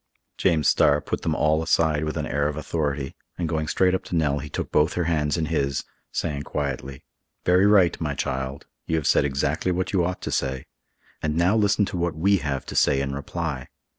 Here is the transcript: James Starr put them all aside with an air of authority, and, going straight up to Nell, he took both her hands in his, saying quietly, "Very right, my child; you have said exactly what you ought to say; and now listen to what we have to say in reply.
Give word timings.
James 0.35 0.67
Starr 0.67 0.99
put 0.99 1.21
them 1.21 1.35
all 1.35 1.61
aside 1.61 2.05
with 2.05 2.17
an 2.17 2.25
air 2.25 2.47
of 2.47 2.57
authority, 2.57 3.15
and, 3.37 3.47
going 3.47 3.67
straight 3.67 3.93
up 3.93 4.03
to 4.05 4.15
Nell, 4.15 4.39
he 4.39 4.49
took 4.49 4.71
both 4.71 4.93
her 4.93 5.03
hands 5.03 5.37
in 5.37 5.45
his, 5.45 5.83
saying 6.11 6.41
quietly, 6.41 7.03
"Very 7.45 7.67
right, 7.67 8.01
my 8.01 8.15
child; 8.15 8.65
you 8.87 8.95
have 8.95 9.05
said 9.05 9.25
exactly 9.25 9.71
what 9.71 9.93
you 9.93 10.03
ought 10.03 10.23
to 10.23 10.31
say; 10.31 10.65
and 11.21 11.37
now 11.37 11.55
listen 11.55 11.85
to 11.85 11.97
what 11.97 12.15
we 12.15 12.37
have 12.37 12.65
to 12.65 12.75
say 12.75 12.99
in 12.99 13.13
reply. 13.13 13.67